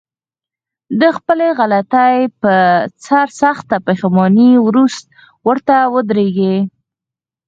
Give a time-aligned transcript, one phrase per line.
[1.01, 2.53] د خپلې غلطي په
[3.05, 4.51] سر سخته پښېماني
[5.47, 6.55] ورته ودرېږي.